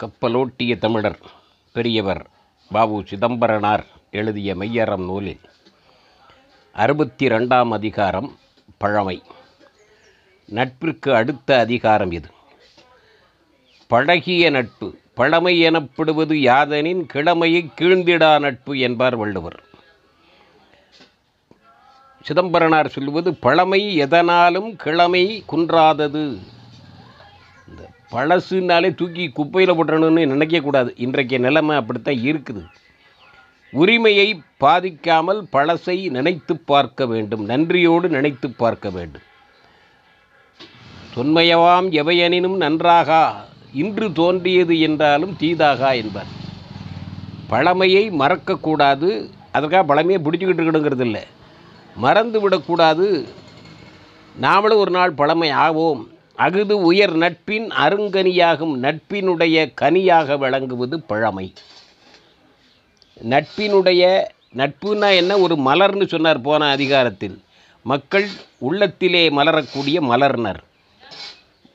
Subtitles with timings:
[0.00, 1.18] கப்பலோட்டிய தமிழர்
[1.72, 2.26] பெரியவர்
[2.70, 5.40] பாபு சிதம்பரனார் எழுதிய மெய்யறம் நூலில்.
[6.72, 8.38] அறுபத்தி ரெண்டாம் அதிகாரம்
[8.78, 9.22] பழமை.
[10.44, 12.30] நட்பிற்கு அடுத்த அதிகாரம் இது.
[13.86, 19.62] பழகிய நட்பு பழமை எனப்படுவது யாதனின் கிழமையை கீழ்ந்திடா நட்பு என்பார் வள்ளுவர்.
[22.22, 26.38] சிதம்பரனார் சொல்லுவது பழமை எதனாலும் கிழமை குன்றாதது
[28.12, 32.62] பழசுனாலே தூக்கி குப்பையில் போட்டணும்னு நினைக்கக்கூடாது இன்றைக்கு நிலைமை அப்படித்தான் இருக்குது.
[33.72, 34.28] உரிமையை
[34.60, 37.44] பாதிக்காமல் பழசை நினைத்து பார்க்க வேண்டும்.
[37.44, 39.26] நன்றியோடு நினைத்து பார்க்க வேண்டும்.
[41.14, 43.22] தொன்மையவாம் எவையெனினும் நன்றாகா?
[43.82, 46.30] இன்று தோன்றியது என்றாலும் தீதாகா என்பார்.
[47.48, 49.08] பழமையை மறக்கக்கூடாது
[49.52, 51.24] அதற்காக பழமையை பிடிச்சிக்கிட்டு இருக்கணுங்கிறது இல்லை.
[51.96, 53.06] மறந்து விடக்கூடாது
[54.34, 56.02] நாமளும் ஒரு நாள் பழமை ஆவோம்
[56.40, 61.52] அகுது உயர் நட்பின் அருங்கனியாகும் நட்பினுடைய கனியாக விளங்குவது பழமை.
[63.30, 64.24] நட்பினுடைய
[64.56, 65.38] நட்புனா என்ன?
[65.38, 67.42] ஒரு மலர்னு சொன்னார் போன அதிகாரத்தில்.
[67.82, 68.28] மக்கள்
[68.58, 70.60] உள்ளத்திலே மலரக்கூடிய மலர்னர்.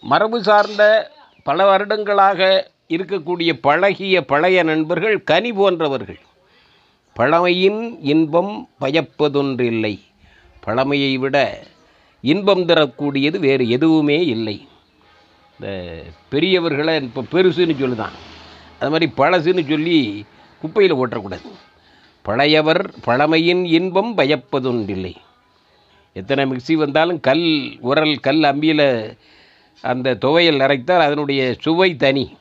[0.00, 1.10] மரபு சார்ந்த
[1.42, 6.20] பல வருடங்களாக இருக்கக்கூடிய பழகிய பழைய நண்பர்கள் கனி போன்றவர்கள்.
[7.14, 10.00] பழமையின் இன்பம் பயப்பதொன்றில்லை.
[10.60, 11.62] பழமையை விட
[12.20, 14.68] இன்பம் தரக்கூடியது வேறு எதுவுமே இல்லை.
[15.52, 18.16] இந்த பெரியவர்களை இப்போ பெருசுன்னு சொல்லுதான்.
[18.80, 20.24] அது மாதிரி பழசுன்னு சொல்லி
[20.60, 21.48] குப்பையில் ஓட்டக்கூடாது.
[22.24, 25.14] பழையவர் பழமையின் இன்பம் பயப்பதொன்றில்லை.
[26.12, 29.16] எத்தனை மிக்சி வந்தாலும் கல் உரல் கல் அம்பியில்
[29.80, 32.36] அந்த துவையல் அரைத்தால் அதனுடைய சுவை தனி.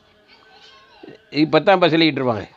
[1.32, 2.48] இது பத்தாம் பசலிக்கிட்டு இருப்பாங்க.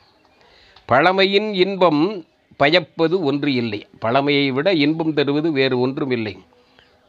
[0.86, 2.24] பழமையின் இன்பம்
[2.58, 3.86] பயப்பது ஒன்று இல்லை.
[3.98, 6.38] பழமையை விட இன்பம் தருவது வேறு ஒன்றும் இல்லை.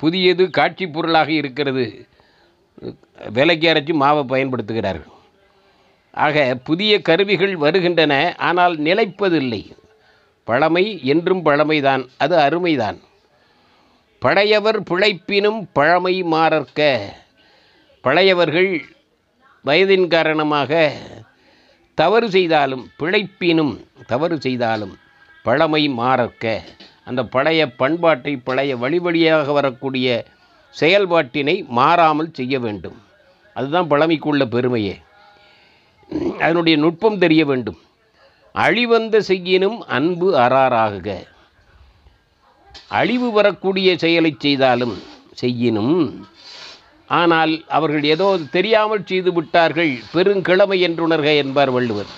[0.02, 1.86] புதியது காட்சி பொருளாக இருக்கிறது.
[3.36, 5.16] விலைக்கு அரைச்சி மாவை பயன்படுத்துகிறார்கள்.
[6.14, 6.36] ஆக
[6.68, 8.14] புதிய கருவிகள் வருகின்றன
[8.50, 9.64] ஆனால் நிலைப்பதில்லை.
[10.48, 12.98] பழமை என்றும் பழமைதான் அது அருமைதான்.
[14.22, 16.80] பழையவர் பிழைப்பினும் பழமை மாறற்க.
[18.04, 18.72] பழையவர்கள்
[19.66, 20.72] வயதின் காரணமாக
[21.98, 23.74] தவறு செய்தாலும் பிழைப்பினும்
[24.12, 24.94] தவறு செய்தாலும்
[25.46, 26.46] பழமை மாறற்க.
[27.12, 30.08] அந்த பழைய பண்பாட்டை பழைய வழி வழியாக வரக்கூடிய
[30.74, 32.98] செயல்பாட்டினை மாறாமல் செய்ய வேண்டும்.
[33.56, 34.94] அதுதான் பழமைக்குள்ள பெருமையே.
[36.44, 37.80] அதனுடைய நுட்பம் தெரிய வேண்டும்.
[38.56, 41.10] அழிவந்த செய்யினும் அன்பு அறாராகுக
[43.00, 44.96] அழிவு வரக்கூடிய செயலை செய்தாலும்
[45.42, 45.96] செய்யினும்
[47.10, 49.94] ஆனால் அவர்கள் ஏதோ தெரியாமல் செய்து விட்டார்கள்.
[50.16, 52.12] பெருங்கிழமை என்றுணர்க என்பார் வள்ளுவர்.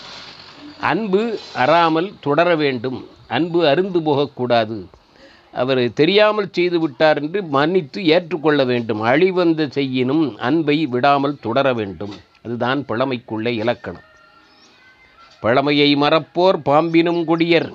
[0.91, 1.21] அன்பு
[1.63, 2.99] அறாமல் தொடர வேண்டும்.
[3.27, 4.77] அன்பு அருந்து போகக்கூடாது.
[5.53, 9.01] அவர் தெரியாமல் செய்து விட்டார் என்று மன்னித்து ஏற்றுக்கொள்ள வேண்டும்.
[9.01, 12.15] அழிவந்த செய்யினும் அன்பை விடாமல் தொடர வேண்டும்.
[12.45, 14.07] அதுதான் பழமைக்குள்ள இலக்கணம்.
[15.43, 17.69] பழமையை மறப்போர் பாம்பினும் கொடியர்.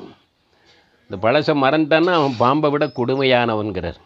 [1.10, 3.98] இந்த பழசை மறந்தான்னா அவன் பாம்பை விட கொடுமையானவன்கிறார்.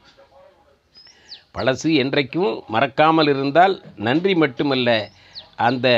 [1.57, 4.89] பழசு என்றைக்கும் மறக்காமல் இருந்தால் நன்றி மட்டுமல்ல
[5.69, 5.89] அந்த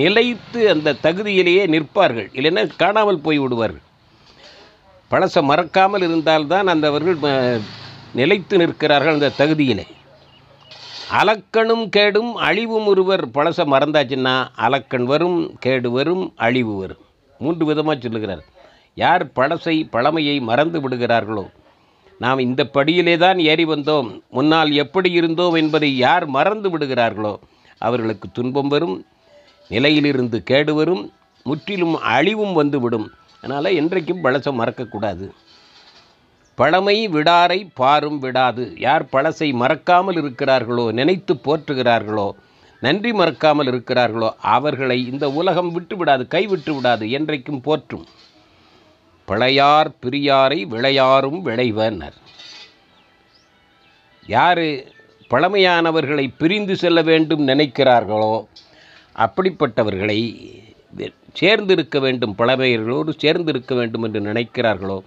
[0.00, 2.28] நிலைத்து அந்த தகுதியிலேயே நிற்பார்கள்.
[2.38, 3.84] இல்லைன்னா காணாமல் போய் விடுவார்கள்.
[5.10, 7.18] பழசை மறக்காமல் இருந்தால்தான் அந்த அவர்கள்
[8.20, 9.84] நிலைத்து நிற்கிறார்கள் அந்த தகுதியிலே.
[11.20, 13.24] அலக்கணும் கேடும் அழிவும் ஒருவர்.
[13.36, 14.34] பழசை மறந்தாச்சுன்னா
[14.66, 17.02] அலக்கண் வரும் கேடு வரும் அழிவு வரும்.
[17.40, 18.42] மூன்று விதமாக சொல்லுகிறார்.
[18.94, 21.44] யார் பழசை பழமையை மறந்து விடுகிறார்களோ
[22.20, 24.08] நாம் இந்த படியிலே தான் ஏறி வந்தோம்.
[24.36, 27.34] முன்னால் எப்படி இருந்தோம் என்பதை யார் மறந்து விடுகிறார்களோ
[27.78, 28.96] அவர்களுக்கு துன்பம் வரும்
[29.70, 31.04] நிலையிலிருந்து கேடு வரும்
[31.46, 33.06] முற்றிலும் அழிவும் வந்துவிடும்
[33.42, 35.26] அதனால் என்றைக்கும் பழசை மறக்கக்கூடாது.
[36.58, 38.64] பழமை விடாரை பாரும் விடாது.
[38.78, 42.28] யார் பழசை மறக்காமல் இருக்கிறார்களோ நினைத்து போற்றுகிறார்களோ
[42.82, 48.06] நன்றி மறக்காமல் இருக்கிறார்களோ அவர்களை இந்த உலகம் விட்டு விடாது கைவிட்டு விடாது என்றைக்கும் போற்றும்.
[49.28, 52.18] பழையார் பிரியாரை விளையாரும் விளைவனர்.
[54.26, 54.66] யார்
[55.30, 58.34] பழமையானவர்களை பிரிந்து செல்ல வேண்டும் நினைக்கிறார்களோ
[59.16, 60.18] அப்படிப்பட்டவர்களை
[61.40, 64.98] சேர்ந்திருக்க வேண்டும் பழமையர்களோடு சேர்ந்திருக்க வேண்டும் என்று நினைக்கிறார்களோ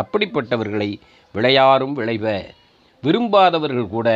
[0.00, 0.90] அப்படிப்பட்டவர்களை
[1.34, 2.26] விளையாரும் விளைவ
[3.02, 4.08] விரும்பாதவர்கள் கூட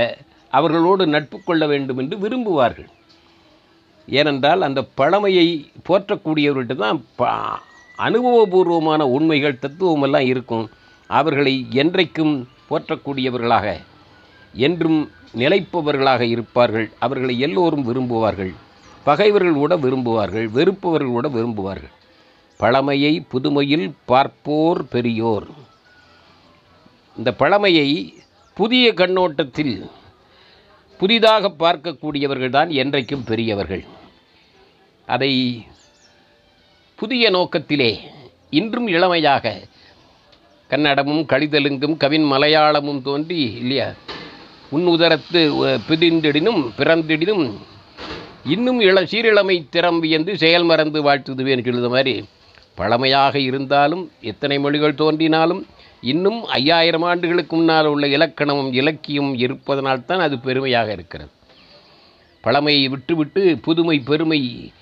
[0.53, 2.89] அவர்களோடு நட்பு கொள்ள வேண்டும் என்று விரும்புவார்கள்.
[4.09, 5.47] ஏனென்றால் அந்த பழமையை
[5.89, 7.29] போற்றக்கூடியவர்கள்ட்ட தான் ப
[7.99, 10.65] அனுபவபூர்வமான உண்மைகள் தத்துவமெல்லாம் இருக்கும்.
[11.11, 12.35] அவர்களை என்றைக்கும்
[12.71, 13.67] போற்றக்கூடியவர்களாக
[14.55, 15.01] என்றும்
[15.43, 16.89] நிலைப்பவர்களாக இருப்பார்கள்.
[16.99, 18.53] அவர்களை எல்லோரும் விரும்புவார்கள்.
[19.07, 21.95] பகைவர்கள் கூட விரும்புவார்கள் வெறுப்பவர்கள் கூட விரும்புவார்கள்.
[22.61, 25.49] பழமையை புதுமையில் பார்ப்போர் பெரியோர்.
[27.17, 27.89] இந்த பழமையை
[28.57, 29.75] புதிய கண்ணோட்டத்தில்
[31.01, 33.85] புதிதாக பார்க்கக்கூடியவர்கள் தான் என்றைக்கும் பெரியவர்கள்.
[35.09, 35.33] அதை
[36.99, 37.93] புதிய நோக்கத்திலே
[38.59, 39.55] இன்றும் இளமையாக
[40.71, 43.89] கன்னடமும் கழிதலுங்கும் கவின் மலையாளமும் தோன்றி இல்லையா?
[44.75, 45.41] உன் உதரத்து
[45.89, 47.47] பிதிந்திடினும் பிறந்திடினும்
[48.45, 52.25] இன்னும் இள சீரிழமை திறம் வியந்து செயல் மறந்து வாழ்த்துதுவேன்னு சொல்லுத மாதிரி
[52.75, 55.67] பழமையாக இருந்தாலும் எத்தனை மொழிகள் தோன்றினாலும்
[56.03, 61.31] இன்னும் ஐயாயிரம் ஆண்டுகளுக்கு முன்னால் உள்ள இலக்கணமும் இலக்கியம் இருப்பதனால்தான் அது பெருமையாக இருக்கிறது.
[62.41, 64.73] பழமையை விட்டுவிட்டு புதுமை பெருமை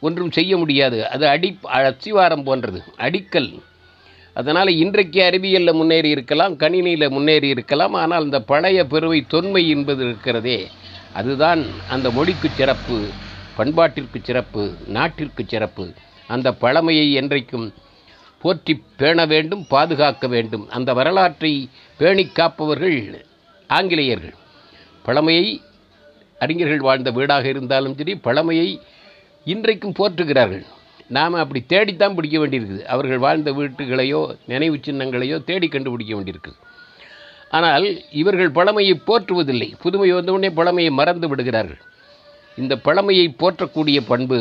[0.00, 1.08] ஒன்றும் செய்ய முடியாது.
[1.08, 3.60] அது அடி அச்சிவாரம் போன்றது அடிக்கல்.
[4.34, 10.68] அதனால் இன்றைக்கு அறிவியலில் முன்னேறி இருக்கலாம் கணினியில் முன்னேறி இருக்கலாம் ஆனால் இந்த பழைய பெருமை தொன்மை என்பது இருக்கிறதே.
[11.12, 12.96] அதுதான் அந்த மொழிக்கு சிறப்பு
[13.58, 15.84] பண்பாட்டிற்கு சிறப்பு நாட்டிற்கு சிறப்பு.
[16.28, 17.66] அந்த பழமையை என்றைக்கும்
[18.42, 20.64] போற்றி பேண வேண்டும் பாதுகாக்க வேண்டும்.
[20.68, 21.52] அந்த வரலாற்றை
[22.00, 23.26] பேணி காப்பவர்கள்
[23.70, 24.36] ஆங்கிலேயர்கள்.
[25.02, 25.46] பழமையை
[26.38, 28.68] அறிஞர்கள் வாழ்ந்த வீடாக இருந்தாலும் சரி பழமையை
[29.46, 30.64] இன்றைக்கும் போற்றுகிறார்கள்.
[31.08, 32.82] நாம் அப்படி தேடித்தான் பிடிக்க வேண்டியிருக்குது.
[32.84, 36.58] அவர்கள் வாழ்ந்த வீட்டுகளையோ நினைவு சின்னங்களையோ தேடி கண்டுபிடிக்க வேண்டியிருக்குது.
[37.50, 37.86] ஆனால்
[38.20, 39.68] இவர்கள் பழமையை போற்றுவதில்லை.
[39.82, 41.80] புதுமை வந்தவுடனே பழமையை மறந்து விடுகிறார்கள்.
[42.56, 44.38] இந்த பழமையை போற்றக்கூடிய பண்பு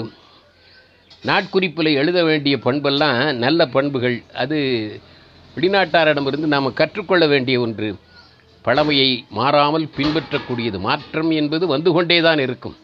[1.26, 4.18] நாட்குறிப்பில் எழுத வேண்டிய பண்பெல்லாம் நல்ல பண்புகள்.
[4.34, 4.58] அது
[5.56, 7.90] வெளிநாட்டாரிடமிருந்து நாம் கற்றுக்கொள்ள வேண்டிய ஒன்று.
[8.66, 12.76] பழமையை மாறாமல் பின்பற்றக்கூடியது மாற்றம் என்பது வந்து கொண்டே தான் இருக்கும்.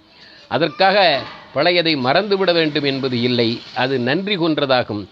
[0.48, 0.98] அதற்காக
[1.56, 3.50] பழையதை மறந்துவிட வேண்டும் என்பது இல்லை.
[3.76, 5.04] அது நன்றி கொன்றதாகும்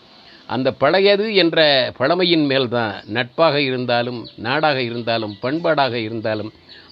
[0.55, 1.59] அந்த பழையது என்ற
[1.97, 6.51] பழமையின் மேல் தான் நட்பாக இருந்தாலும் நாடாக இருந்தாலும் பண்பாடாக இருந்தாலும்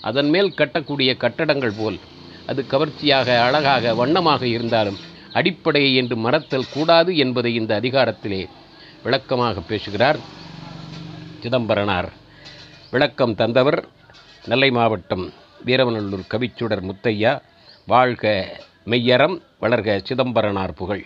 [0.09, 1.99] அதன் மேல் கட்டக்கூடிய கட்டடங்கள் போல்
[2.45, 4.99] அது கவர்ச்சியாக அழகாக வண்ணமாக இருந்தாலும்
[5.39, 8.41] அடிப்படையை என்று மறத்தல் கூடாது என்பதை இந்த அதிகாரத்திலே
[9.03, 10.19] விளக்கமாக பேசுகிறார்
[11.43, 12.09] சிதம்பரனார்.
[12.91, 13.79] விளக்கம் தந்தவர்
[14.49, 15.25] நெல்லை மாவட்டம்
[15.65, 17.33] வீரவநல்லூர் கவிச்சுடர் முத்தையா.
[17.87, 18.25] வாழ்க
[18.91, 21.03] மெய்யறம் வளர்க சிதம்பரனார் புகழ்.